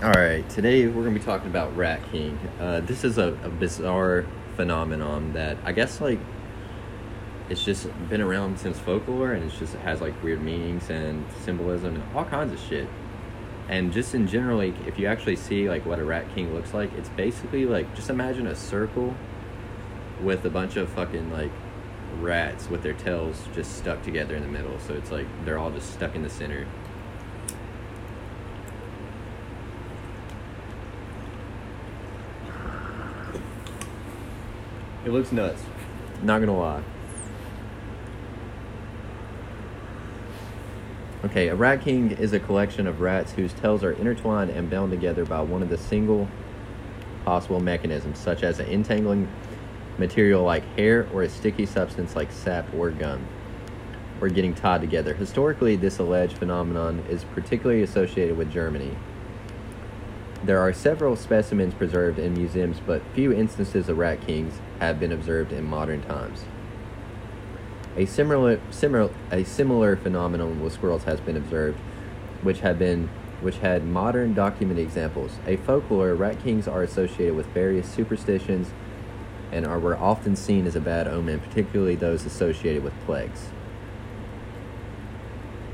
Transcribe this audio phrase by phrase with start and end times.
[0.00, 2.38] All right, today we're going to be talking about Rat King.
[2.60, 6.20] Uh, this is a, a bizarre phenomenon that I guess like
[7.48, 11.26] it's just been around since folklore, and it's just it has like weird meanings and
[11.40, 12.88] symbolism and all kinds of shit.
[13.68, 16.72] And just in general, like if you actually see like what a Rat King looks
[16.72, 19.16] like, it's basically like just imagine a circle
[20.22, 21.50] with a bunch of fucking like
[22.20, 24.78] rats with their tails just stuck together in the middle.
[24.78, 26.68] So it's like they're all just stuck in the center.
[35.04, 35.62] It looks nuts.
[36.22, 36.82] Not gonna lie.
[41.24, 44.92] Okay, a rat king is a collection of rats whose tails are intertwined and bound
[44.92, 46.28] together by one of the single
[47.24, 49.28] possible mechanisms, such as an entangling
[49.98, 53.26] material like hair or a sticky substance like sap or gum,
[54.20, 55.12] or getting tied together.
[55.12, 58.96] Historically, this alleged phenomenon is particularly associated with Germany.
[60.44, 65.12] There are several specimens preserved in museums, but few instances of rat kings have been
[65.12, 66.44] observed in modern times.
[67.96, 71.78] A similar, similar, a similar phenomenon with squirrels has been observed,
[72.42, 73.08] which have been
[73.40, 75.38] which had modern documented examples.
[75.46, 78.70] A folklore, rat kings are associated with various superstitions
[79.52, 83.50] and are were often seen as a bad omen, particularly those associated with plagues.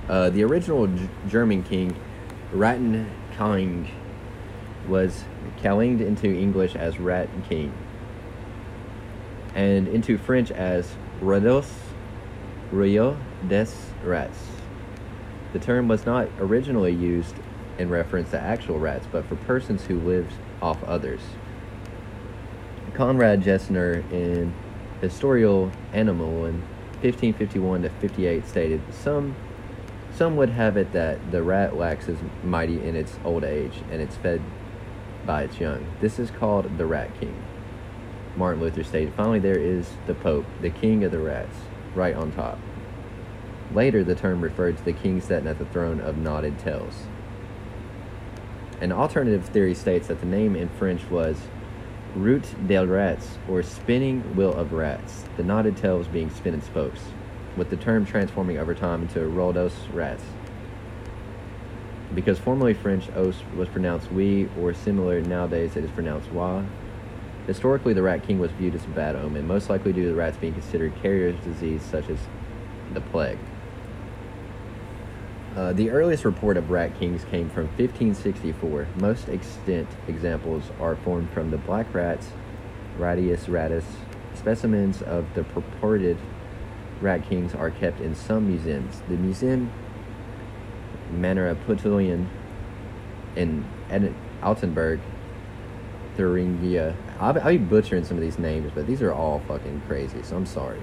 [0.09, 1.97] Uh, the original G- German king,
[2.53, 3.91] Rattenking,
[4.89, 5.25] was
[5.57, 7.73] calinged into English as Rat King
[9.55, 11.71] and into French as Rados
[12.71, 13.69] Rio des
[14.03, 14.49] Rats.
[15.53, 17.37] The term was not originally used
[17.79, 21.21] in reference to actual rats, but for persons who lived off others.
[22.95, 24.53] Conrad Gessner in
[25.01, 26.63] Historial Animal in
[27.03, 29.37] 1551 to 58 stated, Some
[30.13, 34.15] some would have it that the rat waxes mighty in its old age, and it's
[34.15, 34.41] fed
[35.27, 35.87] by its young.
[36.01, 37.43] This is called the Rat King.
[38.37, 41.57] Martin Luther stated, Finally, there is the Pope, the king of the rats,
[41.95, 42.59] right on top.
[43.73, 47.07] Later, the term referred to the king sitting at the throne of knotted tails.
[48.81, 51.37] An alternative theory states that the name in French was
[52.15, 57.01] Route des Rats, or spinning wheel of rats, the knotted tails being spinning spokes,
[57.57, 60.23] with the term transforming over time into Roldos rats.
[62.15, 66.63] Because formerly French os was pronounced we or similar, nowadays it is pronounced wa.
[67.47, 70.15] Historically, the rat king was viewed as a bad omen, most likely due to the
[70.15, 72.19] rats being considered carriers of disease such as
[72.95, 73.39] the plague.
[75.57, 78.89] Uh, the earliest report of rat kings came from 1564.
[78.97, 82.31] Most extant examples are formed from the black rats,
[82.99, 83.85] Radius ratus.
[84.35, 86.19] Specimens of the purported
[87.01, 89.03] rat kings are kept in some museums.
[89.09, 89.71] The Museum
[91.13, 92.27] Manneraputilian
[93.37, 95.01] in Ed- Altenburg,
[96.17, 96.95] Thuringia.
[97.21, 100.37] I'll, I'll be butchering some of these names, but these are all fucking crazy, so
[100.37, 100.81] I'm sorry.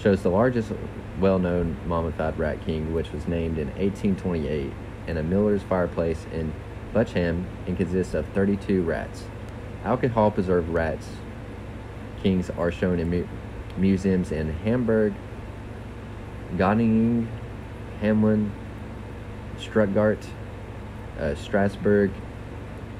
[0.00, 0.72] Shows the largest
[1.18, 4.72] well known mummified rat king, which was named in 1828
[5.06, 6.52] in a miller's fireplace in
[6.94, 9.24] Bucham and consists of 32 rats.
[9.84, 11.08] Alcohol preserved rats
[12.22, 13.26] kings are shown in mu-
[13.76, 15.14] museums in Hamburg,
[16.56, 17.26] Göttingen,
[18.02, 18.50] Hamelin,
[19.60, 20.26] Stuttgart,
[21.18, 22.10] uh, Strasbourg,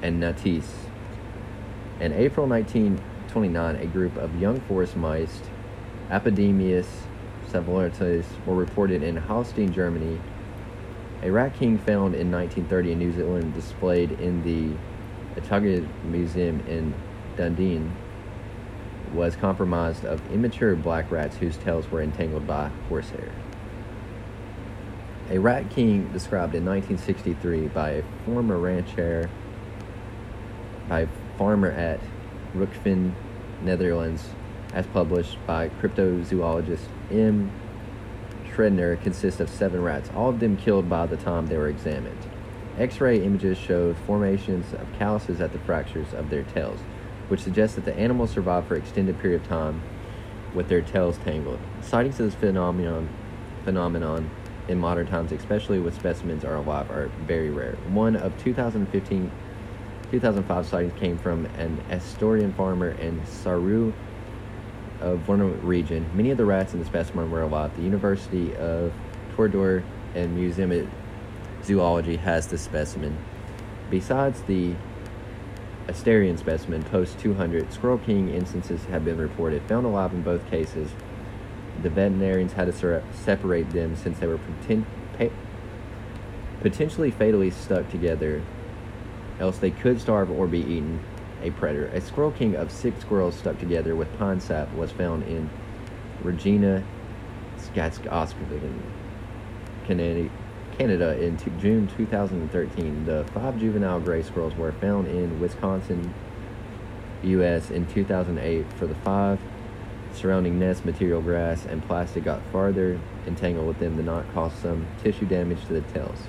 [0.01, 0.87] and Nantes.
[1.99, 5.41] In April 1929, a group of young forest mice,
[6.09, 6.87] Apidemius
[7.51, 10.19] savulatus, were reported in Holstein, Germany.
[11.23, 14.75] A rat king found in 1930 in New Zealand displayed in the
[15.39, 16.93] Otago Museum in
[17.37, 17.81] Dundee
[19.13, 23.31] was compromised of immature black rats whose tails were entangled by horsehair.
[25.31, 29.29] A rat king described in 1963 by a former rancher,
[30.89, 32.01] by a farmer at
[32.53, 33.13] Rookfin,
[33.61, 34.27] Netherlands,
[34.73, 37.49] as published by cryptozoologist M.
[38.45, 42.19] Schredner, consists of seven rats, all of them killed by the time they were examined.
[42.77, 46.81] X ray images showed formations of calluses at the fractures of their tails,
[47.29, 49.81] which suggests that the animals survived for an extended period of time
[50.53, 51.59] with their tails tangled.
[51.79, 53.07] Sightings of this phenomenon,
[53.63, 54.29] phenomenon
[54.71, 57.75] in modern times, especially with specimens are alive, are very rare.
[57.89, 59.31] One of 2015
[60.11, 63.93] 2005 sightings came from an Asturian farmer in Saru
[64.99, 66.09] of Vorno region.
[66.13, 67.73] Many of the rats in the specimen were alive.
[67.77, 68.91] The University of
[69.35, 69.83] Torador
[70.13, 70.89] and Museum of
[71.63, 73.17] Zoology has this specimen.
[73.89, 74.75] Besides the
[75.87, 79.61] Asterian specimen, post 200, Squirrel King instances have been reported.
[79.63, 80.91] Found alive in both cases,
[81.81, 84.85] the veterinarians had to ser- separate them since they were poten-
[86.61, 88.41] potentially fatally stuck together
[89.39, 90.99] else they could starve or be eaten
[91.41, 91.87] a predator.
[91.87, 95.49] A squirrel king of six squirrels stuck together with pine sap was found in
[96.23, 96.83] Regina,
[97.57, 98.83] Saskatchewan,
[99.85, 103.05] Canada in t- June 2013.
[103.05, 106.13] The five juvenile gray squirrels were found in Wisconsin,
[107.23, 107.71] U.S.
[107.71, 108.65] in 2008.
[108.73, 109.39] For the five
[110.15, 114.87] surrounding nest material, grass and plastic got farther entangled with them to not cause some
[115.03, 116.19] tissue damage to the tails.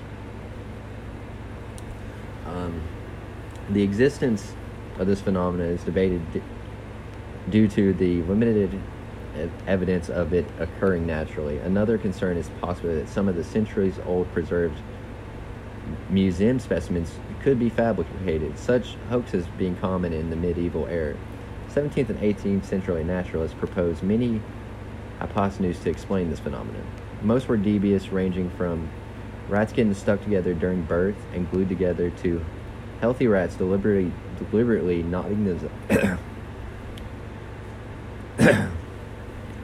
[2.47, 2.83] Um,
[3.71, 4.55] the existence
[4.99, 6.43] of this phenomenon is debated d-
[7.51, 8.79] due to the limited
[9.67, 11.59] evidence of it occurring naturally.
[11.59, 14.79] Another concern is possibly that some of the centuries old preserved
[16.11, 17.11] museum specimens
[17.43, 21.17] could be fabricated, such hoaxes being common in the medieval era.
[21.75, 24.41] 17th and 18th century naturalists proposed many
[25.19, 26.85] hypotheses to explain this phenomenon.
[27.23, 28.91] Most were dubious, ranging from
[29.49, 32.45] rats getting stuck together during birth and glued together to
[33.01, 36.21] healthy rats deliberately deliberately knotting themselves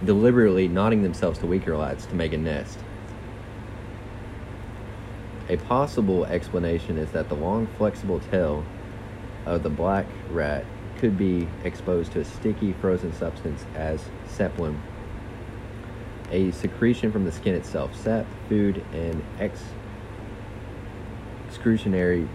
[0.04, 2.78] deliberately knotting themselves to weaker rats to make a nest.
[5.48, 8.64] A possible explanation is that the long, flexible tail
[9.46, 10.64] of the black rat
[10.98, 14.80] could be exposed to a sticky, frozen substance as sepulum,
[16.30, 17.94] a secretion from the skin itself.
[17.96, 19.62] Sap, food, and ex-
[21.46, 22.28] excretionary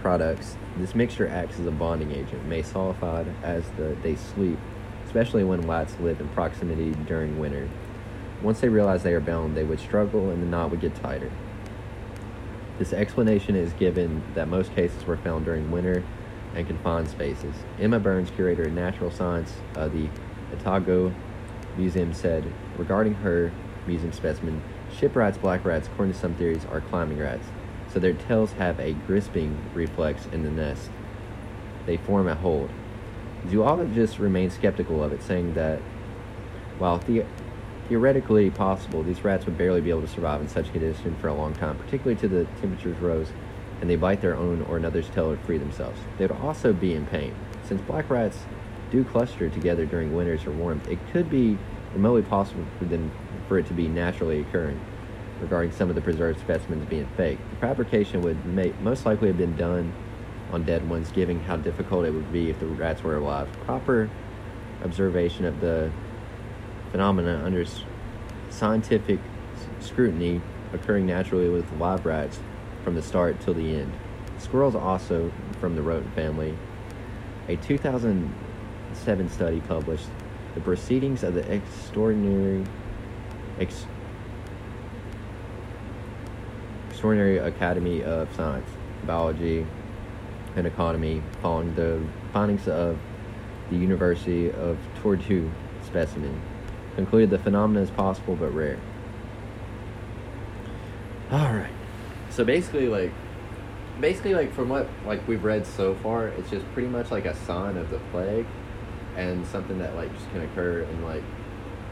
[0.00, 0.56] products.
[0.76, 4.58] This mixture acts as a bonding agent, may solidify as the, they sleep,
[5.06, 7.68] especially when rats live in proximity during winter.
[8.42, 11.30] Once they realize they are bound, they would struggle and the knot would get tighter.
[12.78, 16.02] This explanation is given that most cases were found during winter
[16.54, 17.54] and confined spaces.
[17.78, 20.08] Emma Burns, curator of natural science of the
[20.52, 21.14] Otago
[21.76, 23.52] Museum, said regarding her
[23.86, 24.62] museum specimen,
[24.92, 27.46] ship rats, black rats, according to some theories, are climbing rats,
[27.92, 30.90] so their tails have a grasping reflex in the nest.
[31.86, 32.70] They form a hold.
[33.48, 35.80] Zoologists remain skeptical of it, saying that
[36.78, 37.24] while the-
[37.88, 41.34] theoretically possible, these rats would barely be able to survive in such condition for a
[41.34, 43.32] long time, particularly to the temperatures rose
[43.80, 46.00] and they bite their own or another's tail to free themselves.
[46.18, 47.34] They would also be in pain.
[47.64, 48.44] Since black rats
[48.90, 51.56] do cluster together during winters or warmth, it could be
[51.94, 53.10] remotely possible for them
[53.48, 54.80] for it to be naturally occurring.
[55.40, 58.44] Regarding some of the preserved specimens being fake, the fabrication would
[58.82, 59.92] most likely have been done
[60.52, 63.50] on dead ones, given how difficult it would be if the rats were alive.
[63.64, 64.10] Proper
[64.84, 65.90] observation of the
[66.90, 67.64] phenomena under
[68.50, 69.18] scientific
[69.78, 70.40] scrutiny
[70.72, 72.40] occurring naturally with live rats
[72.82, 73.92] from the start till the end.
[74.38, 76.56] Squirrels also from the rodent family.
[77.48, 80.06] A 2007 study published
[80.54, 82.64] the proceedings of the extraordinary
[83.58, 83.86] ex,
[86.88, 88.68] extraordinary Academy of Science,
[89.04, 89.66] Biology,
[90.56, 92.02] and Economy following the
[92.32, 92.98] findings of
[93.70, 95.50] the University of Tortu
[95.84, 96.40] specimen
[96.96, 98.78] concluded the phenomenon is possible but rare.
[101.30, 101.79] All right.
[102.40, 103.12] So basically, like,
[104.00, 107.36] basically, like from what like we've read so far, it's just pretty much like a
[107.36, 108.46] sign of the plague,
[109.14, 111.22] and something that like just can occur and like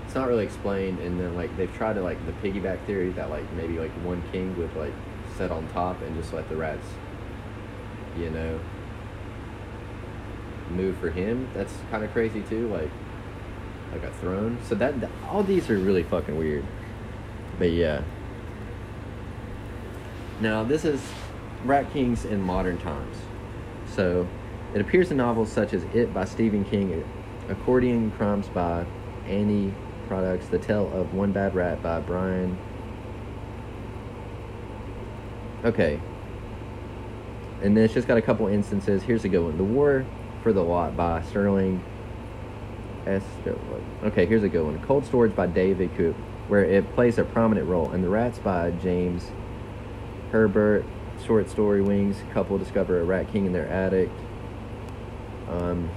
[0.06, 1.00] it's not really explained.
[1.00, 4.22] And then like they've tried to like the piggyback theory that like maybe like one
[4.32, 4.94] king would like
[5.36, 6.86] sit on top and just let the rats,
[8.16, 8.58] you know,
[10.70, 11.50] move for him.
[11.52, 12.68] That's kind of crazy too.
[12.68, 12.90] Like
[13.92, 14.56] like a throne.
[14.64, 14.94] So that
[15.28, 16.64] all these are really fucking weird.
[17.58, 18.00] But yeah.
[20.40, 21.02] Now, this is
[21.64, 23.16] Rat Kings in modern times.
[23.86, 24.28] So,
[24.72, 27.04] it appears in novels such as It by Stephen King,
[27.48, 28.86] Accordion Crimes by
[29.26, 29.74] Annie
[30.06, 32.56] Products, The Tale of One Bad Rat by Brian.
[35.64, 36.00] Okay.
[37.60, 39.02] And then it's just got a couple instances.
[39.02, 40.06] Here's a good one The War
[40.44, 41.82] for the Lot by Sterling
[43.06, 43.24] S.
[44.04, 46.14] Okay, here's a good one Cold Storage by David Coop,
[46.46, 47.90] where it plays a prominent role.
[47.90, 49.32] And The Rats by James
[50.30, 50.84] Herbert,
[51.24, 54.10] short story Wings, couple discover a rat king in their attic.
[55.48, 55.88] Um,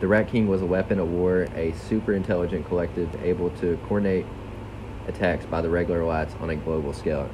[0.00, 4.26] the Rat King was a weapon of war, a super intelligent collective able to coordinate
[5.08, 7.30] attacks by the regular rats on a global scale.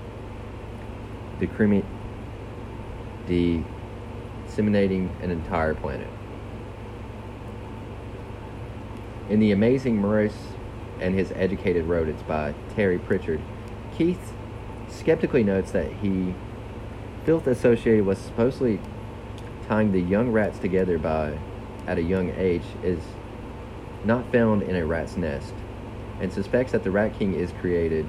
[1.41, 1.85] Decrimi-
[3.27, 6.09] disseminating an entire planet.
[9.29, 10.49] In The Amazing Maurice
[11.01, 13.41] and His Educated Rodents by Terry Pritchard,
[13.97, 14.33] Keith
[14.93, 16.35] skeptically notes that he
[17.25, 18.81] filth associated with supposedly
[19.67, 21.39] tying the young rats together by
[21.87, 23.03] at a young age is
[24.05, 25.55] not found in a rat's nest
[26.21, 28.07] and suspects that the rat king is created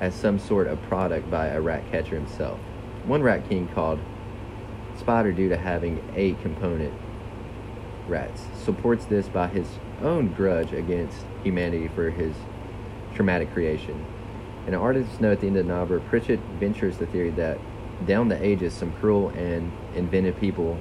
[0.00, 2.58] as some sort of product by a rat catcher himself
[3.04, 3.98] one rat king called
[4.98, 6.92] spider due to having eight component
[8.08, 8.46] rats.
[8.54, 9.68] Supports this by his
[10.02, 12.34] own grudge against humanity for his
[13.14, 14.04] traumatic creation.
[14.66, 17.58] In an artist's note at the end of the novel, Pritchett ventures the theory that
[18.06, 20.78] down the ages, some cruel and inventive people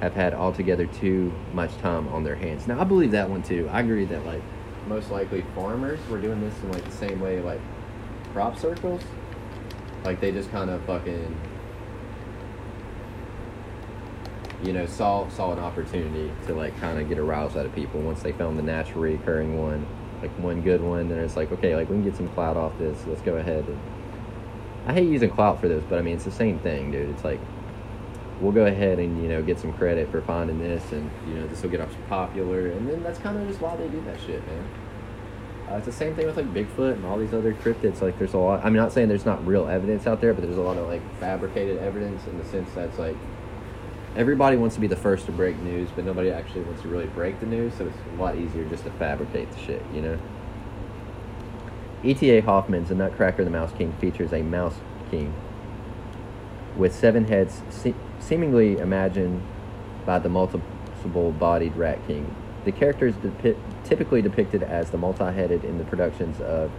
[0.00, 2.68] have had altogether too much time on their hands.
[2.68, 3.68] Now, I believe that one too.
[3.72, 4.42] I agree that, like,
[4.86, 7.60] most likely farmers were doing this in, like, the same way, like,
[8.32, 9.02] crop circles.
[10.04, 11.36] Like, they just kind of fucking
[14.62, 18.00] you know, saw saw an opportunity to like kind of get aroused out of people
[18.00, 19.86] once they found the naturally occurring one,
[20.22, 21.08] like one good one.
[21.08, 22.98] Then it's like, okay, like we can get some clout off this.
[23.06, 23.64] Let's go ahead.
[23.66, 23.78] And
[24.86, 27.10] I hate using clout for this, but I mean it's the same thing, dude.
[27.10, 27.40] It's like
[28.40, 31.46] we'll go ahead and you know get some credit for finding this, and you know
[31.46, 34.20] this will get us popular, and then that's kind of just why they do that
[34.20, 34.68] shit, man.
[35.70, 38.00] Uh, it's the same thing with like Bigfoot and all these other cryptids.
[38.00, 38.64] Like, there's a lot.
[38.64, 41.02] I'm not saying there's not real evidence out there, but there's a lot of like
[41.20, 43.16] fabricated evidence in the sense that's like
[44.18, 47.06] everybody wants to be the first to break news, but nobody actually wants to really
[47.06, 50.18] break the news, so it's a lot easier just to fabricate the shit, you know?
[52.02, 52.42] E.T.A.
[52.42, 54.74] Hoffmann's The Nutcracker and the Mouse King features a Mouse
[55.10, 55.32] King
[56.76, 59.40] with seven heads, se- seemingly imagined
[60.04, 62.34] by the multiple bodied Rat King.
[62.64, 66.72] The character is depi- typically depicted as the multi headed in the productions of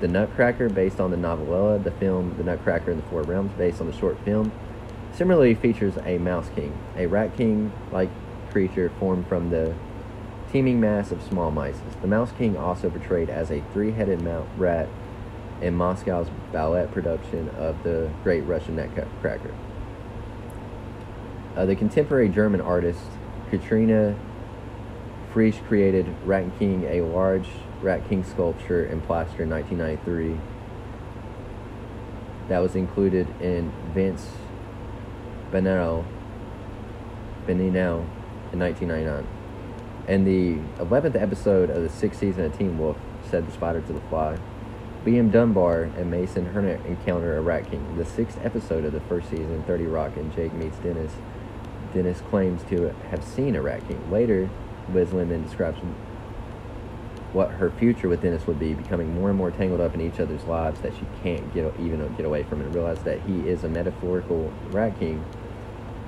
[0.00, 3.80] The Nutcracker, based on the novella, the film The Nutcracker in the Four Realms, based
[3.80, 4.50] on the short film,
[5.16, 8.10] Similarly, features a mouse king, a rat king like
[8.50, 9.74] creature formed from the
[10.52, 11.78] teeming mass of small mice.
[12.02, 14.22] The mouse king also portrayed as a three headed
[14.58, 14.90] rat
[15.62, 19.54] in Moscow's ballet production of the Great Russian Nutcracker.
[21.56, 23.00] Uh, the contemporary German artist
[23.48, 24.14] Katrina
[25.32, 27.48] Fritsch created Rat King, a large
[27.80, 30.38] Rat King sculpture in plaster in 1993
[32.48, 34.28] that was included in Vince
[35.50, 36.04] Benero,
[37.46, 38.04] Benino
[38.52, 39.26] in 1999.
[40.08, 42.96] In the 11th episode of the sixth season of Teen Wolf
[43.30, 44.38] said the spider to the fly.
[45.04, 45.30] B.M.
[45.30, 47.96] Dunbar and Mason Hernet encounter a rat king.
[47.96, 51.12] The sixth episode of the first season, 30 Rock, and Jake meets Dennis.
[51.94, 54.10] Dennis claims to have seen a rat king.
[54.10, 54.50] Later,
[54.92, 55.78] Liz Lemon describes
[57.36, 60.18] what her future with Dennis would be, becoming more and more tangled up in each
[60.18, 62.62] other's lives that she can't get even get away from.
[62.62, 65.22] And realize that he is a metaphorical rat king.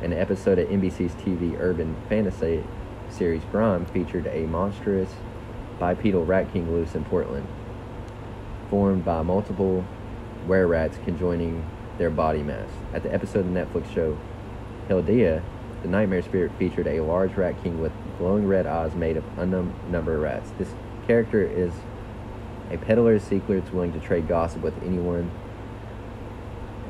[0.00, 2.64] An episode of NBC's TV urban fantasy
[3.10, 5.10] series Grime featured a monstrous
[5.78, 7.46] bipedal rat king loose in Portland,
[8.70, 9.84] formed by multiple
[10.46, 11.68] were rats conjoining
[11.98, 12.70] their body mass.
[12.94, 14.16] At the episode of the Netflix show
[14.88, 15.42] Heliodea,
[15.82, 19.74] the nightmare spirit featured a large rat king with glowing red eyes made of unknown
[19.90, 20.52] number of rats.
[20.58, 20.70] This
[21.08, 21.72] character is
[22.70, 25.30] a peddler of secrets willing to trade gossip with anyone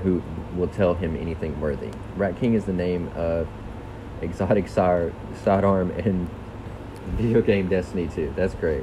[0.03, 0.23] who
[0.57, 1.91] will tell him anything worthy.
[2.17, 3.47] Rat King is the name of
[4.21, 5.13] exotic sire,
[5.45, 6.29] sidearm in
[7.17, 8.33] video game Destiny 2.
[8.37, 8.83] That's great.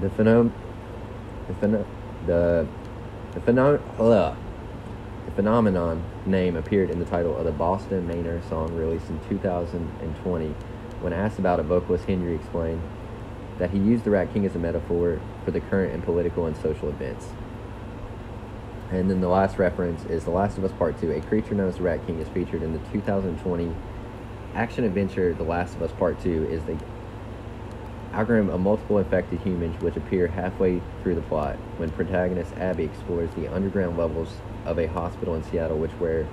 [0.00, 0.52] The phenom-
[1.46, 1.86] the phenom-
[2.26, 2.66] the
[3.34, 4.34] the,
[5.26, 10.46] the phenomenon name appeared in the title of the Boston Manor song released in 2020.
[11.00, 12.82] When asked about it, vocalist Henry explained,
[13.60, 16.56] that he used the Rat King as a metaphor for the current and political and
[16.56, 17.28] social events.
[18.90, 21.12] And then the last reference is The Last of Us Part 2.
[21.12, 23.72] A creature known as the Rat King is featured in the 2020
[24.54, 26.76] action adventure The Last of Us Part 2 is the
[28.12, 33.30] algorithm of multiple infected humans which appear halfway through the plot when protagonist Abby explores
[33.34, 36.26] the underground levels of a hospital in Seattle which were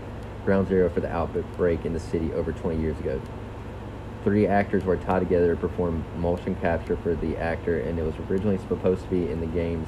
[0.43, 3.21] ground zero for the outbreak in the city over 20 years ago
[4.27, 8.13] three actors were tied together to perform motion capture for the actor, and it was
[8.29, 9.87] originally supposed to be in the game's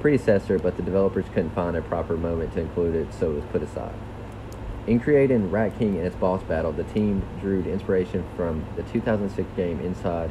[0.00, 3.44] predecessor, but the developers couldn't find a proper moment to include it, so it was
[3.46, 3.92] put aside.
[4.86, 9.48] In creating Rat King and its boss battle, the team drew inspiration from the 2006
[9.56, 10.30] game Inside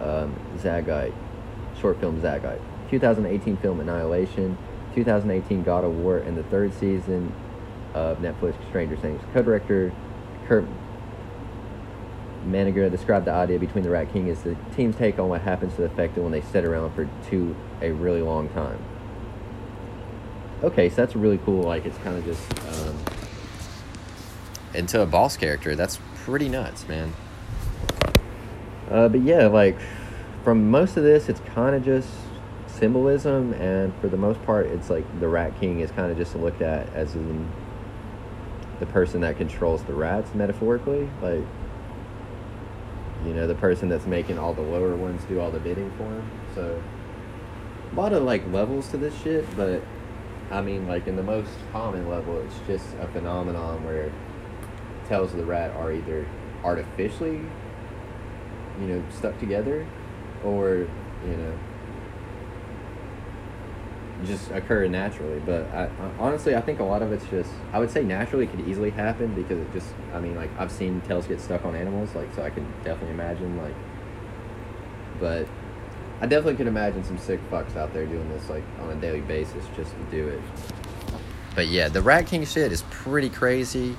[0.00, 1.12] um, Zygote,
[1.78, 4.56] short film Zygote, 2018 film Annihilation,
[4.94, 7.34] 2018 God of War, and the third season
[7.94, 9.20] of Netflix Stranger Things.
[9.32, 9.92] Co-director
[10.46, 10.64] Kurt
[12.44, 15.74] Maniger described the idea between the Rat King as the team's take on what happens
[15.74, 18.78] to the affected when they sit around for too a really long time.
[20.62, 21.62] Okay, so that's really cool.
[21.62, 22.96] Like it's kind of just um,
[24.74, 25.74] into a boss character.
[25.74, 27.12] That's pretty nuts, man.
[28.90, 29.76] Uh, but yeah, like
[30.44, 32.08] from most of this, it's kind of just
[32.66, 36.34] symbolism, and for the most part, it's like the Rat King is kind of just
[36.34, 37.48] looked at as in
[38.82, 41.44] the person that controls the rats metaphorically like
[43.24, 46.04] you know the person that's making all the lower ones do all the bidding for
[46.04, 46.82] him so
[47.92, 49.82] a lot of like levels to this shit but
[50.52, 54.12] I mean, like in the most common level, it's just a phenomenon where
[55.08, 56.28] tails of the rat are either
[56.62, 57.40] artificially,
[58.78, 59.86] you know, stuck together,
[60.44, 60.86] or
[61.24, 61.58] you know,
[64.26, 65.40] just occur naturally.
[65.40, 68.66] But I, honestly, I think a lot of it's just I would say naturally could
[68.68, 72.14] easily happen because it just I mean like I've seen tails get stuck on animals
[72.14, 73.74] like so I can definitely imagine like.
[75.20, 75.46] But
[76.20, 79.20] I definitely could imagine some sick fucks out there doing this like on a daily
[79.20, 80.40] basis just to do it.
[81.54, 83.96] But yeah, the Rat King shit is pretty crazy.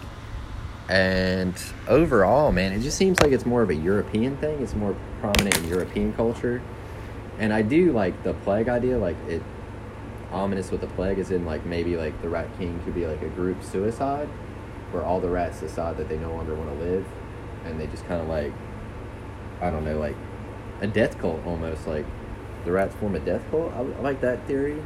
[0.90, 1.54] And
[1.88, 4.62] overall, man, it just seems like it's more of a European thing.
[4.62, 6.62] It's more prominent in European culture.
[7.40, 9.42] And I do like the plague idea, like it
[10.34, 13.22] ominous with the plague is in like maybe like the rat king could be like
[13.22, 14.28] a group suicide
[14.92, 17.06] where all the rats decide that they no longer want to live
[17.66, 18.52] and they just kind of like
[19.62, 20.16] i don't know like
[20.82, 22.06] a death cult almost like
[22.66, 23.74] the rats form a death cult?
[23.74, 24.82] I, I like that theory.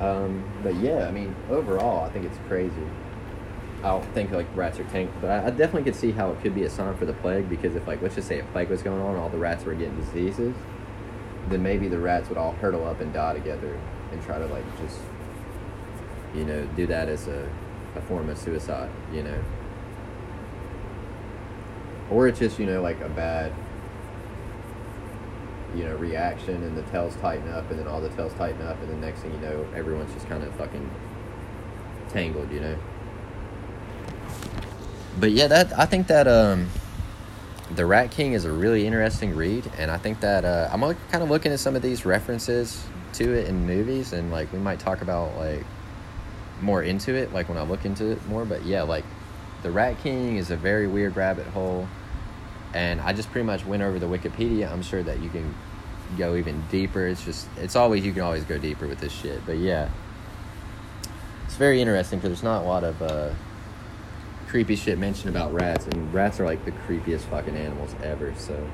[0.00, 2.86] Um, but yeah i mean overall i think it's crazy.
[3.82, 6.42] I don't think like rats are tanked but I, I definitely could see how it
[6.42, 8.68] could be a sign for the plague because if like let's just say a plague
[8.68, 10.54] was going on all the rats were getting diseases
[11.48, 13.78] then maybe the rats would all hurtle up and die together
[14.12, 15.00] and try to like just
[16.34, 17.48] you know do that as a,
[17.96, 19.44] a form of suicide you know?
[22.10, 23.52] Or it's just you know like a bad
[25.74, 28.80] you know reaction and the tails tighten up and then all the tails tighten up
[28.80, 30.88] and the next thing you know everyone's just kind of fucking
[32.08, 32.76] tangled you know?
[35.18, 36.68] But yeah that i think that um
[37.74, 41.22] the rat king is a really interesting read and i think that uh, i'm kind
[41.22, 42.84] of looking at some of these references
[43.16, 45.64] to it in movies and like we might talk about like
[46.60, 49.04] more into it like when I look into it more but yeah like
[49.62, 51.88] the Rat King is a very weird rabbit hole
[52.74, 54.70] and I just pretty much went over the Wikipedia.
[54.70, 55.54] I'm sure that you can
[56.18, 57.06] go even deeper.
[57.06, 59.88] It's just it's always you can always go deeper with this shit but yeah.
[61.46, 63.30] It's very interesting because there's not a lot of uh,
[64.46, 68.68] creepy shit mentioned about rats and rats are like the creepiest fucking animals ever so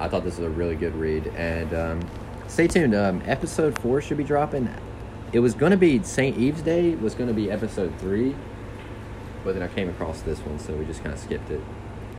[0.00, 2.00] I thought this was a really good read and um,
[2.52, 2.94] stay tuned.
[2.94, 4.68] Um, episode four should be dropping.
[5.32, 6.36] It was going to be St.
[6.36, 8.36] Eve's Day, was going to be episode three,
[9.42, 11.62] but then I came across this one, so we just kind of skipped it.